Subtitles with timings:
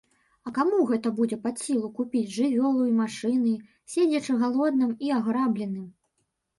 [0.47, 3.55] А каму гэта будзе пад сілу купіць жывёлу і машыны,
[3.97, 5.91] седзячы галодным і аграбленым?